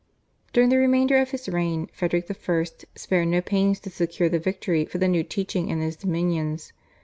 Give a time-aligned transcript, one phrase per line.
[0.51, 2.63] During the remainder of his reign, Frederick I.
[2.95, 6.73] spared no pains to secure the victory for the new teaching in his dominions.